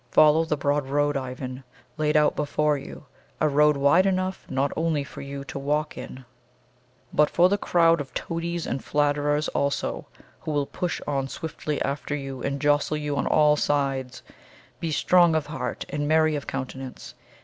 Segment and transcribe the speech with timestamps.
[0.09, 1.63] Follow the broad road, Ivan,
[1.95, 3.05] laid out before you
[3.39, 6.25] a road wide enough not only for you to walk in,
[7.13, 10.07] but for the crowd of toadies and flatterers also,
[10.39, 14.23] who will push on swiftly after you and jostle you on all sides;
[14.79, 17.13] be strong of heart and merry of countenance!